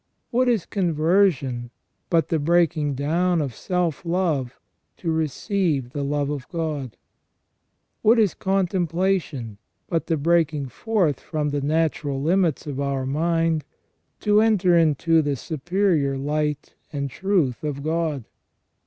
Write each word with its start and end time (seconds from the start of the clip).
What 0.31 0.49
is 0.49 0.65
conversion 0.65 1.69
but 2.09 2.29
the 2.29 2.39
breaking 2.39 2.95
down 2.95 3.39
of 3.39 3.53
self 3.53 4.03
love 4.03 4.59
to 4.97 5.11
receive 5.11 5.91
the 5.91 6.01
love 6.01 6.31
of 6.31 6.49
God? 6.49 6.97
What 8.01 8.17
is 8.17 8.33
con 8.33 8.65
templation 8.65 9.57
but 9.87 10.07
the 10.07 10.17
breaking 10.17 10.69
forth 10.69 11.19
from 11.19 11.49
the 11.49 11.61
natural 11.61 12.19
limits 12.19 12.65
of 12.65 12.79
our 12.79 13.05
mind 13.05 13.63
to 14.21 14.41
enter 14.41 14.75
into 14.75 15.21
the 15.21 15.35
superior 15.35 16.17
light 16.17 16.73
and 16.91 17.07
truth 17.07 17.63
of 17.63 17.83
God. 17.83 18.25